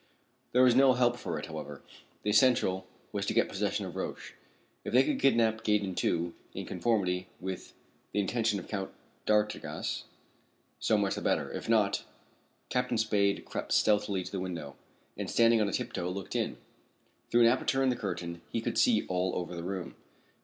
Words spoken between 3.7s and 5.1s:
of Roch. If they